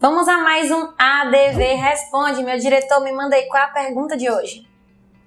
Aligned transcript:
Vamos 0.00 0.28
a 0.28 0.38
mais 0.38 0.70
um 0.70 0.92
ADV 0.96 1.74
Responde. 1.74 2.44
Meu 2.44 2.56
diretor, 2.56 3.02
me 3.02 3.10
manda 3.10 3.34
aí 3.34 3.48
qual 3.48 3.60
é 3.60 3.66
a 3.66 3.68
pergunta 3.70 4.16
de 4.16 4.30
hoje. 4.30 4.64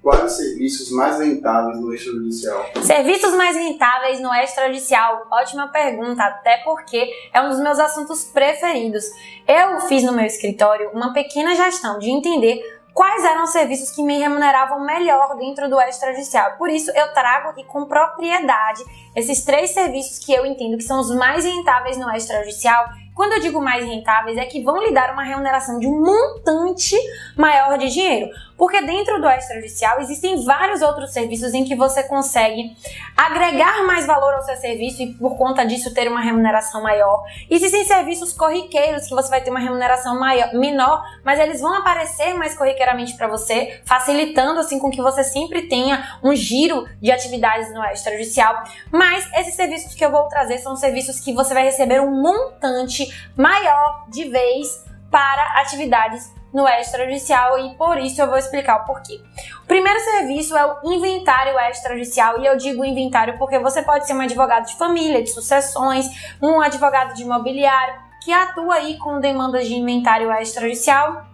Quais 0.02 0.24
os 0.24 0.32
serviços 0.32 0.92
mais 0.92 1.20
rentáveis 1.20 1.78
no 1.78 1.94
extrajudicial? 1.94 2.66
Serviços 2.82 3.34
mais 3.34 3.58
rentáveis 3.58 4.22
no 4.22 4.34
extrajudicial? 4.34 5.28
Ótima 5.30 5.68
pergunta, 5.68 6.24
até 6.24 6.56
porque 6.64 7.06
é 7.34 7.42
um 7.42 7.50
dos 7.50 7.60
meus 7.60 7.80
assuntos 7.80 8.24
preferidos. 8.24 9.04
Eu 9.46 9.82
fiz 9.82 10.04
no 10.04 10.14
meu 10.14 10.26
escritório 10.26 10.90
uma 10.94 11.12
pequena 11.12 11.54
gestão 11.54 12.00
de 12.00 12.10
entender 12.10 12.64
quais 12.94 13.26
eram 13.26 13.44
os 13.44 13.50
serviços 13.50 13.92
que 13.92 14.02
me 14.02 14.18
remuneravam 14.18 14.86
melhor 14.86 15.36
dentro 15.38 15.70
do 15.70 15.82
extrajudicial. 15.82 16.58
Por 16.58 16.70
isso, 16.70 16.92
eu 16.92 17.14
trago 17.14 17.50
aqui 17.50 17.66
com 17.66 17.84
propriedade 17.84 18.86
esses 19.18 19.44
três 19.44 19.72
serviços 19.72 20.18
que 20.18 20.32
eu 20.32 20.46
entendo 20.46 20.78
que 20.78 20.84
são 20.84 21.02
os 21.02 21.14
mais 21.14 21.44
rentáveis 21.44 21.98
no 21.98 22.10
extrajudicial 22.10 22.86
quando 23.16 23.34
eu 23.34 23.40
digo 23.40 23.62
mais 23.62 23.86
rentáveis, 23.86 24.38
é 24.38 24.46
que 24.46 24.64
vão 24.64 24.82
lhe 24.82 24.94
dar 24.94 25.14
uma 25.14 25.24
remuneração 25.24 25.80
de 25.80 25.88
um 25.88 26.02
montante 26.02 26.96
maior 27.36 27.78
de 27.78 27.90
dinheiro. 27.90 28.30
Porque 28.58 28.80
dentro 28.80 29.20
do 29.20 29.28
extrajudicial 29.28 30.00
existem 30.02 30.46
vários 30.46 30.84
outros 30.84 31.12
serviços 31.12 31.52
em 31.56 31.66
que 31.66 31.76
você 31.76 32.04
consegue 32.04 32.76
agregar 33.18 33.84
mais 33.88 34.06
valor 34.06 34.36
ao 34.36 34.44
seu 34.44 34.56
serviço 34.56 35.02
e 35.02 35.14
por 35.14 35.36
conta 35.36 35.66
disso 35.66 35.92
ter 35.96 36.08
uma 36.08 36.22
remuneração 36.22 36.84
maior. 36.84 37.24
Existem 37.50 37.84
serviços 37.86 38.34
corriqueiros 38.34 39.08
que 39.08 39.16
você 39.16 39.30
vai 39.30 39.42
ter 39.42 39.50
uma 39.50 39.60
remuneração 39.60 40.20
maior, 40.20 40.54
menor, 40.54 41.04
mas 41.26 41.40
eles 41.40 41.60
vão 41.60 41.74
aparecer 41.74 42.36
mais 42.36 42.56
corriqueiramente 42.56 43.16
para 43.16 43.28
você, 43.28 43.82
facilitando 43.84 44.60
assim 44.60 44.78
com 44.78 44.92
que 44.92 45.02
você 45.02 45.24
sempre 45.24 45.64
tenha 45.64 46.20
um 46.24 46.36
giro 46.36 46.88
de 47.02 47.12
atividades 47.12 47.74
no 47.74 47.84
extrajudicial. 47.86 48.64
Mas 48.92 49.28
esses 49.40 49.56
serviços 49.56 49.96
que 49.96 50.06
eu 50.06 50.12
vou 50.12 50.28
trazer 50.28 50.60
são 50.60 50.76
serviços 50.76 51.20
que 51.20 51.34
você 51.34 51.52
vai 51.52 51.64
receber 51.64 52.00
um 52.00 52.22
montante 52.22 53.01
maior 53.36 54.06
de 54.10 54.26
vez 54.26 54.84
para 55.10 55.62
atividades 55.62 56.34
no 56.54 56.68
extrajudicial 56.68 57.58
e 57.60 57.76
por 57.76 57.98
isso 57.98 58.22
eu 58.22 58.28
vou 58.28 58.38
explicar 58.38 58.82
o 58.82 58.86
porquê. 58.86 59.22
O 59.64 59.68
primeiro 59.68 60.00
serviço 60.00 60.56
é 60.56 60.66
o 60.66 60.92
inventário 60.92 61.58
extrajudicial 61.70 62.42
e 62.42 62.46
eu 62.46 62.58
digo 62.58 62.84
inventário 62.84 63.38
porque 63.38 63.58
você 63.60 63.82
pode 63.82 64.06
ser 64.06 64.14
um 64.14 64.22
advogado 64.22 64.66
de 64.66 64.76
família, 64.76 65.24
de 65.24 65.30
sucessões, 65.30 66.08
um 66.42 66.60
advogado 66.60 67.14
de 67.14 67.24
imobiliário 67.24 67.96
que 68.24 68.32
atua 68.32 68.76
aí 68.76 68.98
com 68.98 69.20
demandas 69.20 69.68
de 69.68 69.76
inventário 69.76 70.32
extrajudicial. 70.34 71.26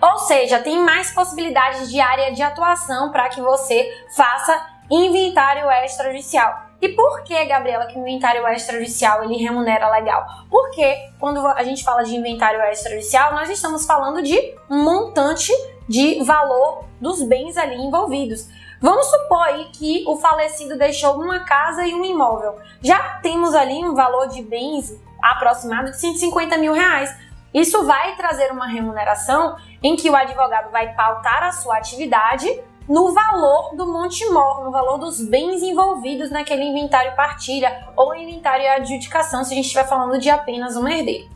Ou 0.00 0.18
seja, 0.18 0.60
tem 0.60 0.78
mais 0.78 1.10
possibilidades 1.10 1.90
de 1.90 2.00
área 2.00 2.32
de 2.32 2.42
atuação 2.42 3.10
para 3.10 3.28
que 3.28 3.40
você 3.40 3.90
faça 4.14 4.66
inventário 4.90 5.70
extrajudicial. 5.84 6.65
E 6.80 6.90
por 6.90 7.22
que, 7.22 7.44
Gabriela, 7.46 7.86
que 7.86 7.98
o 7.98 8.02
inventário 8.02 8.46
extrajudicial 8.48 9.24
ele 9.24 9.36
remunera 9.36 9.90
legal? 9.90 10.26
Porque 10.50 11.10
quando 11.18 11.46
a 11.46 11.62
gente 11.62 11.82
fala 11.82 12.02
de 12.02 12.14
inventário 12.14 12.60
extrajudicial, 12.70 13.32
nós 13.32 13.48
estamos 13.48 13.86
falando 13.86 14.22
de 14.22 14.54
montante 14.68 15.52
de 15.88 16.22
valor 16.22 16.84
dos 17.00 17.22
bens 17.22 17.56
ali 17.56 17.76
envolvidos. 17.76 18.48
Vamos 18.80 19.06
supor 19.06 19.42
aí 19.42 19.70
que 19.72 20.04
o 20.06 20.16
falecido 20.16 20.76
deixou 20.76 21.14
uma 21.14 21.40
casa 21.40 21.86
e 21.86 21.94
um 21.94 22.04
imóvel. 22.04 22.56
Já 22.82 23.20
temos 23.22 23.54
ali 23.54 23.82
um 23.84 23.94
valor 23.94 24.28
de 24.28 24.42
bens 24.42 24.94
aproximado 25.22 25.90
de 25.90 25.98
150 25.98 26.58
mil 26.58 26.74
reais. 26.74 27.14
Isso 27.54 27.86
vai 27.86 28.14
trazer 28.16 28.52
uma 28.52 28.66
remuneração 28.66 29.56
em 29.82 29.96
que 29.96 30.10
o 30.10 30.14
advogado 30.14 30.70
vai 30.70 30.92
pautar 30.94 31.42
a 31.42 31.52
sua 31.52 31.78
atividade 31.78 32.46
no 32.88 33.12
valor 33.12 33.74
do 33.74 33.86
Monte 33.86 34.24
Mor, 34.30 34.64
no 34.64 34.70
valor 34.70 34.98
dos 34.98 35.20
bens 35.20 35.62
envolvidos 35.62 36.30
naquele 36.30 36.64
inventário 36.64 37.16
partilha 37.16 37.88
ou 37.96 38.14
inventário 38.14 38.70
adjudicação, 38.70 39.44
se 39.44 39.52
a 39.52 39.56
gente 39.56 39.66
estiver 39.66 39.88
falando 39.88 40.18
de 40.18 40.30
apenas 40.30 40.76
um 40.76 40.86
herdeiro. 40.86 41.28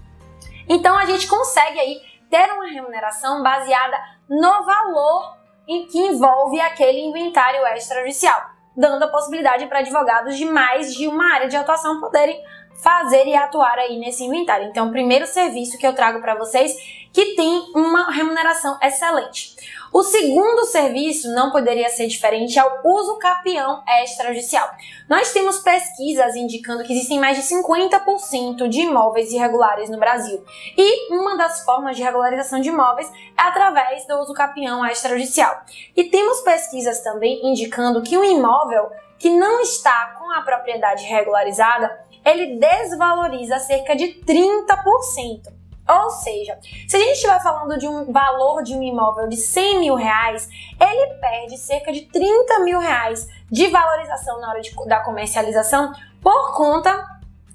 Então 0.69 0.97
a 0.97 1.07
gente 1.07 1.27
consegue 1.27 1.79
aí 1.81 2.01
ter 2.31 2.53
uma 2.53 2.67
remuneração 2.67 3.43
baseada 3.43 3.97
no 4.29 4.65
valor 4.65 5.37
em 5.67 5.87
que 5.87 5.99
envolve 5.99 6.61
aquele 6.61 7.01
inventário 7.01 7.67
extrajudicial, 7.77 8.41
dando 8.77 9.05
a 9.05 9.09
possibilidade 9.09 9.67
para 9.67 9.81
advogados 9.81 10.37
de 10.37 10.45
mais 10.45 10.95
de 10.95 11.09
uma 11.09 11.35
área 11.35 11.49
de 11.49 11.57
atuação 11.57 12.01
poderem 12.01 12.41
fazer 12.83 13.27
e 13.27 13.35
atuar 13.35 13.79
aí 13.79 13.99
nesse 13.99 14.25
inventário. 14.25 14.69
Então, 14.69 14.89
o 14.89 14.93
primeiro 14.93 15.27
serviço 15.27 15.77
que 15.77 15.87
eu 15.87 15.95
trago 15.95 16.21
para 16.21 16.35
vocês 16.35 16.73
que 17.13 17.35
tem 17.35 17.73
uma 17.75 18.11
remuneração 18.11 18.79
excelente. 18.81 19.57
O 19.93 20.05
segundo 20.05 20.65
serviço 20.67 21.35
não 21.35 21.51
poderia 21.51 21.89
ser 21.89 22.07
diferente 22.07 22.57
é 22.57 22.65
o 22.65 22.81
uso 22.85 23.19
capião 23.19 23.83
extrajudicial. 24.05 24.71
Nós 25.09 25.33
temos 25.33 25.59
pesquisas 25.59 26.37
indicando 26.37 26.85
que 26.85 26.93
existem 26.93 27.19
mais 27.19 27.37
de 27.37 27.43
50% 27.43 28.69
de 28.69 28.83
imóveis 28.83 29.33
irregulares 29.33 29.91
no 29.91 29.99
Brasil. 29.99 30.45
E 30.77 31.13
uma 31.13 31.37
das 31.37 31.65
formas 31.65 31.97
de 31.97 32.05
regularização 32.05 32.61
de 32.61 32.69
imóveis 32.69 33.11
é 33.37 33.43
através 33.43 34.07
do 34.07 34.17
uso 34.21 34.33
capião 34.33 34.87
extrajudicial. 34.87 35.61
E 35.97 36.05
temos 36.05 36.41
pesquisas 36.41 37.01
também 37.03 37.41
indicando 37.51 38.03
que 38.03 38.17
o 38.17 38.25
imóvel 38.25 38.91
que 39.19 39.29
não 39.29 39.61
está 39.61 40.15
com 40.19 40.31
a 40.31 40.41
propriedade 40.43 41.05
regularizada, 41.05 41.99
ele 42.25 42.59
desvaloriza 42.59 43.59
cerca 43.59 43.97
de 43.97 44.21
30%. 44.25 45.60
Ou 45.91 46.11
seja, 46.11 46.59
se 46.87 46.97
a 46.97 47.01
gente 47.01 47.13
estiver 47.13 47.43
falando 47.43 47.77
de 47.79 47.89
um 47.89 48.13
valor 48.13 48.63
de 48.63 48.75
um 48.75 48.83
imóvel 48.83 49.29
de 49.29 49.37
100 49.37 49.81
mil 49.81 49.95
reais, 49.97 50.49
ele 50.81 51.15
perde 51.15 51.59
cerca 51.59 51.93
de 51.93 52.03
30 52.03 52.61
mil 52.61 52.79
reais 52.79 53.29
de 53.51 53.67
valorização 53.67 54.41
na 54.41 54.51
hora 54.51 54.61
de, 54.61 54.73
da 54.87 55.01
comercialização 55.01 55.93
por 56.23 56.55
conta 56.55 57.10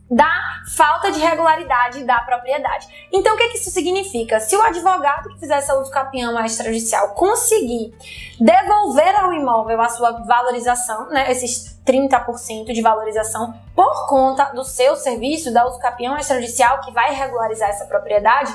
da 0.10 0.30
falta 0.76 1.12
de 1.12 1.20
regularidade 1.20 2.04
da 2.04 2.20
propriedade. 2.20 2.88
Então, 3.12 3.34
o 3.34 3.38
que, 3.38 3.50
que 3.50 3.58
isso 3.58 3.72
significa? 3.72 4.40
Se 4.40 4.56
o 4.56 4.62
advogado 4.62 5.30
que 5.30 5.40
fizer 5.40 5.56
essa 5.56 5.76
uso 5.80 5.90
capião 5.90 6.44
extrajudicial 6.46 7.10
conseguir 7.10 7.94
devolver 8.40 9.16
ao 9.16 9.34
imóvel 9.34 9.82
a 9.82 9.90
sua 9.90 10.12
valorização, 10.24 11.10
né, 11.10 11.32
esses 11.32 11.76
30% 11.86 12.72
de 12.72 12.82
valorização 12.82 13.54
por 13.76 14.08
conta 14.08 14.46
do 14.54 14.64
seu 14.64 14.96
serviço, 14.96 15.52
da 15.52 15.66
uso 15.68 15.80
capião 15.80 16.18
extrajudicial 16.18 16.82
que 16.82 16.92
vai 16.92 17.14
regularizar 17.14 17.70
essa 17.70 17.86
propriedade, 17.86 18.52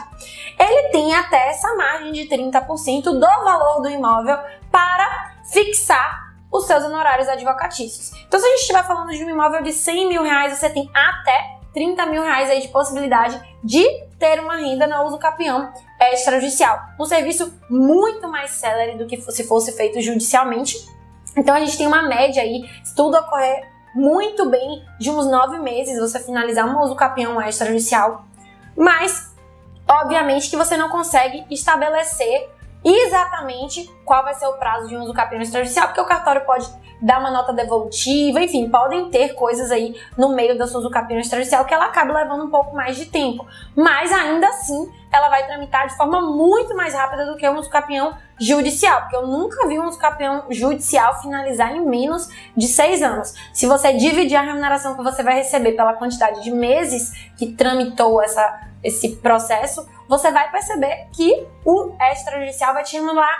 ele 0.59 0.89
tem 0.91 1.15
até 1.15 1.49
essa 1.49 1.75
margem 1.75 2.12
de 2.12 2.28
30% 2.28 3.03
do 3.03 3.21
valor 3.21 3.83
do 3.83 3.89
imóvel 3.89 4.39
para 4.71 5.33
fixar 5.44 6.29
os 6.50 6.66
seus 6.66 6.84
honorários 6.84 7.28
advocatícios. 7.28 8.12
Então, 8.27 8.41
se 8.41 8.47
a 8.47 8.49
gente 8.50 8.61
estiver 8.61 8.84
falando 8.84 9.11
de 9.11 9.25
um 9.25 9.31
imóvel 9.31 9.62
de 9.62 9.72
100 9.72 10.09
mil 10.09 10.22
reais, 10.22 10.59
você 10.59 10.69
tem 10.69 10.91
até 10.93 11.59
30 11.72 12.06
mil 12.06 12.22
reais 12.22 12.50
aí 12.50 12.61
de 12.61 12.69
possibilidade 12.69 13.41
de 13.62 13.84
ter 14.19 14.41
uma 14.41 14.56
renda 14.56 14.87
no 14.87 15.05
uso 15.05 15.19
capião 15.19 15.72
extrajudicial. 16.00 16.81
Um 16.99 17.05
serviço 17.05 17.53
muito 17.69 18.28
mais 18.28 18.50
célere 18.50 18.99
do 18.99 19.06
que 19.06 19.21
se 19.21 19.44
fosse 19.44 19.72
feito 19.72 20.00
judicialmente. 20.00 20.77
Então, 21.37 21.55
a 21.55 21.60
gente 21.60 21.78
tem 21.78 21.87
uma 21.87 22.03
média 22.03 22.43
aí, 22.43 22.69
se 22.83 22.94
tudo 22.94 23.16
ocorrer 23.16 23.69
muito 23.94 24.49
bem, 24.49 24.84
de 24.99 25.10
uns 25.10 25.27
nove 25.27 25.59
meses 25.59 25.99
você 25.99 26.19
finalizar 26.21 26.66
um 26.66 26.81
uso 26.81 26.94
capião 26.94 27.41
extrajudicial. 27.41 28.25
Mas, 28.77 29.34
obviamente, 29.89 30.49
que 30.49 30.56
você 30.56 30.77
não 30.77 30.89
consegue 30.89 31.44
estabelecer 31.50 32.49
exatamente 32.84 33.91
qual 34.04 34.24
vai 34.24 34.34
ser 34.34 34.46
o 34.46 34.54
prazo 34.54 34.88
de 34.88 34.96
uso 34.96 35.12
capião 35.12 35.41
extrajudicial, 35.41 35.88
porque 35.88 36.00
o 36.00 36.06
cartório 36.06 36.44
pode 36.44 36.66
dar 37.00 37.18
uma 37.18 37.30
nota 37.30 37.52
devolutiva, 37.52 38.41
enfim, 38.41 38.68
podem 38.68 39.08
ter 39.10 39.34
coisas 39.34 39.70
aí 39.70 39.98
no 40.16 40.34
meio 40.34 40.56
da 40.58 40.66
sua 40.66 40.91
capião 40.91 41.18
extrajudicial 41.18 41.64
que 41.64 41.72
ela 41.72 41.86
acaba 41.86 42.12
levando 42.12 42.44
um 42.44 42.50
pouco 42.50 42.76
mais 42.76 42.96
de 42.96 43.06
tempo. 43.06 43.46
Mas 43.74 44.12
ainda 44.12 44.46
assim, 44.48 44.91
ela 45.10 45.28
vai 45.28 45.46
tramitar 45.46 45.88
de 45.88 45.96
forma 45.96 46.20
muito 46.20 46.76
mais 46.76 46.94
rápida 46.94 47.26
do 47.26 47.36
que 47.36 47.48
um 47.48 47.62
capião 47.68 48.14
judicial, 48.38 49.02
porque 49.02 49.16
eu 49.16 49.26
nunca 49.26 49.66
vi 49.66 49.78
um 49.78 49.91
capião 49.97 50.44
judicial 50.50 51.20
finalizar 51.20 51.74
em 51.74 51.80
menos 51.80 52.28
de 52.56 52.66
seis 52.66 53.02
anos. 53.02 53.34
Se 53.52 53.66
você 53.66 53.92
dividir 53.94 54.36
a 54.36 54.42
remuneração 54.42 54.94
que 54.94 55.02
você 55.02 55.22
vai 55.22 55.36
receber 55.36 55.72
pela 55.72 55.94
quantidade 55.94 56.42
de 56.42 56.50
meses 56.50 57.12
que 57.36 57.52
tramitou 57.52 58.22
essa, 58.22 58.60
esse 58.82 59.16
processo, 59.16 59.86
você 60.10 60.32
vai 60.32 60.50
perceber 60.50 61.06
que 61.15 61.47
o 61.65 61.95
extrajudicial 62.10 62.74
vai 62.74 62.83
te 62.83 62.98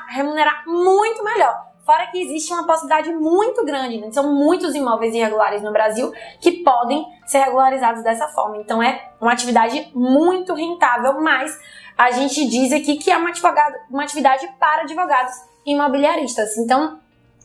remunerar, 0.09 0.63
muito 0.69 1.25
melhor. 1.25 1.67
Fora 1.85 2.07
que 2.07 2.23
existe 2.23 2.53
uma 2.53 2.65
possibilidade 2.65 3.13
muito 3.13 3.65
grande, 3.65 3.99
né? 3.99 4.13
são 4.13 4.33
muitos 4.33 4.77
imóveis 4.77 5.13
irregulares 5.13 5.63
no 5.63 5.73
Brasil 5.73 6.13
que 6.41 6.63
podem 6.63 7.05
ser 7.27 7.39
regularizados 7.41 8.05
dessa 8.05 8.29
forma. 8.29 8.59
Então 8.59 8.81
é 8.81 9.11
uma 9.21 9.33
atividade 9.33 9.91
muito 9.93 10.55
rentável, 10.55 11.21
mas 11.21 11.59
a 11.99 12.13
gente 12.13 12.47
diz 12.47 12.73
aqui 12.73 12.97
que 12.99 13.11
é 13.11 13.17
uma, 13.17 13.31
advogado, 13.31 13.75
uma 13.91 14.05
atividade 14.05 14.47
para 14.61 14.83
advogados 14.83 15.35
imobiliaristas. 15.67 16.57
Então 16.57 17.01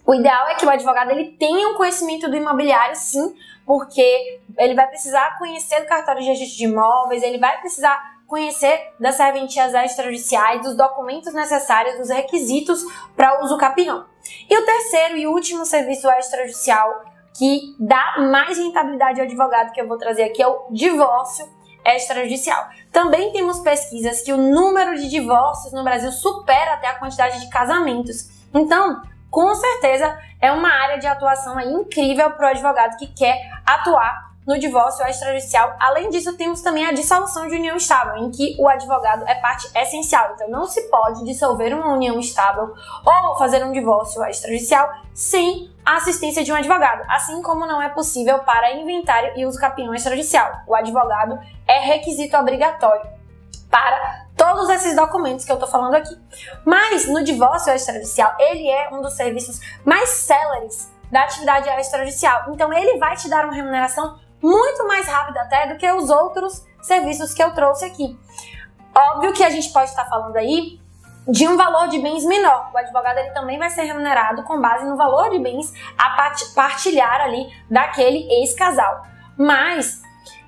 o 0.06 0.14
ideal 0.14 0.50
é 0.50 0.54
que 0.54 0.68
o 0.68 0.70
advogado 0.70 1.10
ele 1.10 1.32
tenha 1.32 1.68
um 1.70 1.74
conhecimento 1.74 2.30
do 2.30 2.36
imobiliário, 2.36 2.96
sim, 2.96 3.34
porque 3.66 4.40
ele 4.56 4.76
vai 4.76 4.86
precisar 4.86 5.40
conhecer 5.40 5.82
o 5.82 5.88
cartório 5.88 6.22
de 6.22 6.28
registro 6.28 6.60
de 6.60 6.66
imóveis, 6.66 7.24
ele 7.24 7.40
vai 7.40 7.60
precisar 7.60 8.15
conhecer 8.28 8.94
das 9.00 9.16
serventias 9.16 9.74
extrajudiciais, 9.74 10.62
dos 10.62 10.76
documentos 10.76 11.34
necessários, 11.34 11.98
dos 11.98 12.10
requisitos 12.10 12.84
para 13.16 13.44
uso 13.44 13.58
capião. 13.58 14.06
E 14.50 14.58
o 14.58 14.66
terceiro 14.66 15.18
e 15.18 15.28
último 15.28 15.66
serviço 15.66 16.10
extrajudicial 16.10 17.04
que 17.38 17.76
dá 17.80 18.16
mais 18.32 18.58
rentabilidade 18.58 19.20
ao 19.20 19.26
advogado 19.26 19.72
que 19.72 19.82
eu 19.82 19.88
vou 19.88 19.98
trazer 19.98 20.24
aqui 20.24 20.42
é 20.42 20.48
o 20.48 20.68
divórcio 20.72 21.46
extrajudicial. 21.86 22.68
Também 22.92 23.32
temos 23.32 23.60
pesquisas 23.60 24.22
que 24.22 24.34
o 24.34 24.38
número 24.38 24.96
de 24.96 25.10
divórcios 25.10 25.74
no 25.74 25.84
Brasil 25.84 26.12
supera 26.12 26.74
até 26.74 26.88
a 26.88 26.98
quantidade 26.98 27.40
de 27.40 27.50
casamentos. 27.50 28.30
Então, 28.54 29.02
com 29.30 29.54
certeza 29.54 30.18
é 30.42 30.52
uma 30.52 30.70
área 30.70 30.98
de 30.98 31.06
atuação 31.06 31.60
incrível 31.60 32.32
para 32.32 32.48
o 32.48 32.50
advogado 32.50 32.98
que 32.98 33.08
quer 33.08 33.38
atuar 33.66 34.25
no 34.46 34.60
divórcio 34.60 35.06
extrajudicial. 35.06 35.76
Além 35.80 36.10
disso, 36.10 36.38
temos 36.38 36.62
também 36.62 36.86
a 36.86 36.92
dissolução 36.92 37.48
de 37.48 37.56
união 37.56 37.76
estável, 37.76 38.16
em 38.18 38.30
que 38.30 38.56
o 38.60 38.68
advogado 38.68 39.24
é 39.28 39.36
parte 39.36 39.70
essencial. 39.76 40.34
Então, 40.34 40.50
não 40.50 40.66
se 40.66 40.84
pode 40.90 41.24
dissolver 41.26 41.74
uma 41.74 41.94
união 41.94 42.20
estável 42.20 42.74
ou 43.06 43.38
fazer 43.38 43.64
um 43.64 43.72
divórcio 43.72 44.24
extrajudicial 44.26 44.88
sem 45.14 45.74
a 45.86 45.98
assistência 45.98 46.44
de 46.44 46.52
um 46.52 46.56
advogado, 46.56 47.04
assim 47.10 47.42
como 47.42 47.66
não 47.66 47.82
é 47.82 47.90
possível 47.90 48.40
para 48.40 48.74
inventário 48.74 49.34
e 49.36 49.46
uso 49.46 49.60
capião 49.60 49.94
extrajudicial. 49.94 50.62
O 50.68 50.76
advogado 50.76 51.40
é 51.68 51.80
requisito 51.80 52.36
obrigatório 52.38 53.08
para 53.70 54.26
todos 54.38 54.70
esses 54.70 54.96
documentos 54.96 55.46
que 55.46 55.52
eu 55.52 55.56
estou 55.56 55.70
falando 55.70 55.96
aqui. 55.96 56.16
Mas 56.64 57.08
no 57.08 57.24
divórcio 57.24 57.74
extrajudicial, 57.74 58.36
ele 58.40 58.68
é 58.70 58.90
um 58.92 59.02
dos 59.02 59.14
serviços 59.14 59.60
mais 59.84 60.10
céleres 60.10 60.92
da 61.12 61.24
atividade 61.24 61.70
extrajudicial. 61.70 62.52
Então 62.54 62.74
ele 62.74 62.98
vai 62.98 63.16
te 63.16 63.30
dar 63.30 63.46
uma 63.46 63.54
remuneração 63.54 64.20
muito 64.46 64.88
mais 64.88 65.08
rápida 65.08 65.42
até 65.42 65.68
do 65.68 65.78
que 65.78 65.92
os 65.92 66.10
outros 66.10 66.64
serviços 66.82 67.34
que 67.34 67.42
eu 67.42 67.54
trouxe 67.56 67.84
aqui. 67.86 68.18
Óbvio 68.96 69.34
que 69.34 69.44
a 69.44 69.50
gente 69.50 69.74
pode 69.74 69.90
estar 69.90 70.06
falando 70.06 70.36
aí 70.38 70.80
de 71.28 71.48
um 71.48 71.58
valor 71.58 71.88
de 71.88 71.98
bens 71.98 72.24
menor. 72.24 72.70
O 72.72 72.78
advogado 72.78 73.18
ele 73.18 73.32
também 73.32 73.58
vai 73.58 73.72
ser 73.72 73.82
remunerado 73.82 74.44
com 74.44 74.62
base 74.62 74.86
no 74.86 74.96
valor 74.96 75.32
de 75.32 75.40
bens 75.40 75.74
a 75.98 76.30
partilhar 76.54 77.22
ali 77.22 77.48
daquele 77.70 78.32
ex-casal. 78.32 79.04
Mas 79.36 80.04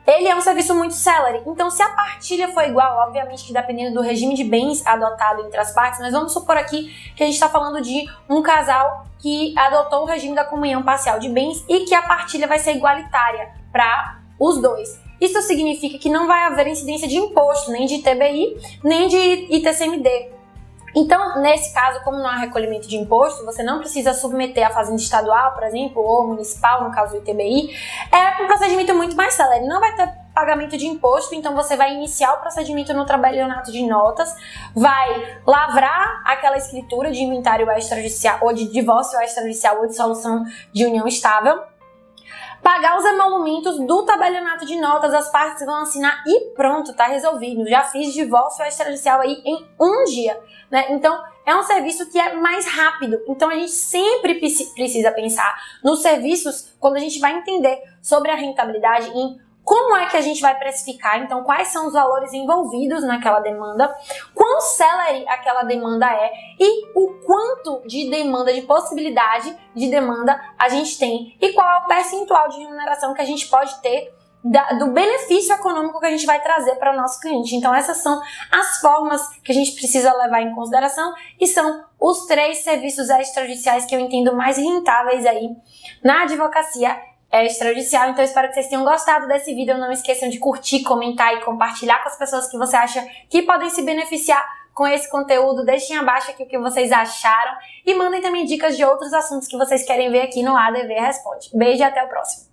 ele 0.06 0.28
é 0.28 0.36
um 0.36 0.42
serviço 0.42 0.76
muito 0.76 0.94
celery. 0.94 1.42
Então, 1.48 1.70
se 1.72 1.82
a 1.82 1.90
partilha 1.90 2.48
for 2.50 2.64
igual, 2.64 3.08
obviamente 3.08 3.46
que 3.46 3.52
dependendo 3.52 3.96
do 3.96 4.02
regime 4.02 4.36
de 4.36 4.44
bens 4.44 4.86
adotado 4.86 5.42
entre 5.42 5.60
as 5.60 5.74
partes, 5.74 6.00
mas 6.00 6.14
vamos 6.14 6.32
supor 6.32 6.56
aqui 6.56 6.94
que 7.16 7.24
a 7.24 7.26
gente 7.26 7.36
está 7.36 7.50
falando 7.50 7.82
de 7.82 8.06
um 8.30 8.44
casal 8.44 9.08
que 9.20 9.58
adotou 9.58 10.04
o 10.04 10.06
regime 10.06 10.36
da 10.36 10.46
comunhão 10.46 10.84
parcial 10.84 11.18
de 11.20 11.28
bens 11.28 11.66
e 11.68 11.80
que 11.82 11.96
a 11.96 12.04
partilha 12.04 12.48
vai 12.48 12.60
ser 12.60 12.76
igualitária 12.76 13.58
para 13.78 14.18
os 14.40 14.60
dois. 14.60 15.00
Isso 15.22 15.40
significa 15.44 16.00
que 16.00 16.10
não 16.10 16.26
vai 16.26 16.46
haver 16.46 16.68
incidência 16.68 17.08
de 17.08 17.18
imposto, 17.18 17.72
nem 17.72 17.86
de 17.86 18.00
TBI, 18.00 18.58
nem 18.84 19.08
de 19.08 19.56
ITCMD. 19.56 20.32
Então, 20.96 21.40
nesse 21.42 21.72
caso, 21.76 22.04
como 22.04 22.18
não 22.18 22.26
há 22.26 22.38
recolhimento 22.38 22.88
de 22.88 22.98
imposto, 22.98 23.46
você 23.46 23.62
não 23.62 23.78
precisa 23.78 24.16
submeter 24.16 24.66
a 24.66 24.72
fazenda 24.72 25.00
estadual, 25.00 25.54
por 25.54 25.62
exemplo, 25.62 26.02
ou 26.02 26.28
municipal, 26.28 26.84
no 26.84 26.92
caso 26.92 27.14
do 27.14 27.20
ITBI. 27.20 27.70
É 28.12 28.42
um 28.42 28.48
procedimento 28.48 28.96
muito 28.96 29.16
mais 29.16 29.36
célere. 29.36 29.68
Não 29.68 29.80
vai 29.80 29.96
ter 29.96 30.12
pagamento 30.34 30.76
de 30.76 30.88
imposto, 30.88 31.36
então 31.36 31.54
você 31.56 31.76
vai 31.76 31.94
iniciar 31.94 32.34
o 32.34 32.42
procedimento 32.42 32.94
no 32.96 33.06
trabalhonato 33.06 33.72
de 33.72 33.86
notas, 33.86 34.36
vai 34.76 35.38
lavrar 35.46 36.24
aquela 36.26 36.58
escritura 36.58 37.12
de 37.12 37.22
inventário 37.22 37.70
extrajudicial, 37.72 38.40
ou 38.42 38.54
de 38.54 38.72
divórcio 38.72 39.20
extrajudicial, 39.22 39.82
ou 39.82 39.88
de 39.88 39.96
solução 39.96 40.46
de 40.74 40.86
união 40.86 41.08
estável 41.08 41.60
pagar 42.68 42.98
os 42.98 43.06
emolumentos 43.06 43.80
do 43.80 44.04
tabelionato 44.04 44.66
de 44.66 44.76
notas, 44.76 45.14
as 45.14 45.32
partes 45.32 45.66
vão 45.66 45.84
assinar 45.84 46.22
e 46.28 46.50
pronto, 46.50 46.94
tá 46.94 47.06
resolvido. 47.06 47.66
Já 47.66 47.84
fiz 47.84 48.12
divórcio 48.12 48.62
extrajudicial 48.66 49.22
aí 49.22 49.42
em 49.46 49.66
um 49.80 50.04
dia, 50.04 50.38
né? 50.70 50.88
Então, 50.90 51.18
é 51.46 51.56
um 51.56 51.64
serviço 51.64 52.12
que 52.12 52.20
é 52.20 52.34
mais 52.34 52.68
rápido. 52.68 53.22
Então, 53.26 53.50
a 53.50 53.56
gente 53.56 53.72
sempre 53.72 54.36
precisa 54.36 55.12
pensar 55.12 55.58
nos 55.82 56.02
serviços 56.02 56.74
quando 56.78 56.98
a 56.98 57.00
gente 57.00 57.22
vai 57.22 57.38
entender 57.38 57.82
sobre 58.02 58.32
a 58.32 58.36
rentabilidade 58.36 59.18
em 59.18 59.40
como 59.64 59.96
é 59.96 60.06
que 60.06 60.18
a 60.18 60.22
gente 60.22 60.42
vai 60.42 60.58
precificar? 60.58 61.22
Então, 61.22 61.44
quais 61.44 61.70
são 61.70 61.88
os 61.88 61.94
valores 61.94 62.34
envolvidos 62.34 63.02
naquela 63.04 63.40
demanda? 63.40 63.94
Quão 64.48 64.62
celery 64.62 65.28
aquela 65.28 65.64
demanda 65.64 66.06
é? 66.06 66.32
E 66.58 66.88
o 66.96 67.16
quanto 67.26 67.86
de 67.86 68.10
demanda, 68.10 68.54
de 68.54 68.62
possibilidade 68.62 69.54
de 69.76 69.90
demanda 69.90 70.40
a 70.58 70.70
gente 70.70 70.98
tem? 70.98 71.38
E 71.42 71.52
qual 71.52 71.70
é 71.70 71.84
o 71.84 71.88
percentual 71.88 72.48
de 72.48 72.60
remuneração 72.60 73.14
que 73.14 73.22
a 73.22 73.26
gente 73.26 73.46
pode 73.50 73.82
ter 73.82 74.16
da, 74.42 74.70
do 74.74 74.94
benefício 74.94 75.54
econômico 75.54 76.00
que 76.00 76.06
a 76.06 76.12
gente 76.12 76.26
vai 76.26 76.42
trazer 76.42 76.76
para 76.76 76.94
o 76.94 76.96
nosso 76.96 77.20
cliente. 77.20 77.56
Então, 77.56 77.76
essas 77.76 77.98
são 77.98 78.22
as 78.50 78.80
formas 78.80 79.28
que 79.44 79.52
a 79.52 79.56
gente 79.56 79.74
precisa 79.74 80.14
levar 80.14 80.42
em 80.42 80.56
consideração 80.56 81.14
e 81.38 81.46
são 81.46 81.84
os 82.00 82.26
três 82.26 82.60
serviços 82.60 83.10
extrajudiciais 83.10 83.86
que 83.86 83.94
eu 83.94 84.00
entendo 84.00 84.34
mais 84.34 84.56
rentáveis 84.56 85.26
aí 85.26 85.50
na 86.02 86.24
advocacia 86.24 86.98
é, 87.38 87.46
extrajudicial. 87.46 88.10
Então, 88.10 88.24
espero 88.24 88.48
que 88.48 88.56
vocês 88.56 88.68
tenham 88.68 88.84
gostado 88.84 89.28
desse 89.28 89.54
vídeo. 89.54 89.78
Não 89.78 89.92
esqueçam 89.92 90.30
de 90.30 90.40
curtir, 90.40 90.84
comentar 90.84 91.34
e 91.36 91.42
compartilhar 91.42 92.02
com 92.02 92.10
as 92.10 92.18
pessoas 92.18 92.48
que 92.50 92.58
você 92.58 92.76
acha 92.76 93.06
que 93.30 93.44
podem 93.44 93.70
se 93.70 93.82
beneficiar 93.82 94.44
com 94.74 94.88
esse 94.88 95.10
conteúdo. 95.10 95.66
Deixem 95.66 95.98
abaixo 95.98 96.32
aqui 96.32 96.44
o 96.44 96.48
que 96.48 96.58
vocês 96.58 96.92
acharam 96.92 97.58
e 97.86 97.94
mandem 97.96 98.22
também 98.22 98.46
dicas 98.46 98.78
de 98.78 98.86
outros 98.86 99.14
assuntos 99.14 99.48
que 99.48 99.58
vocês 99.58 99.84
querem 99.84 100.12
ver 100.12 100.22
aqui 100.22 100.44
no 100.44 100.56
ADV 100.56 100.94
Responde. 100.94 101.50
Beijo 101.54 101.82
e 101.82 101.84
até 101.84 102.04
o 102.04 102.08
próximo. 102.08 102.47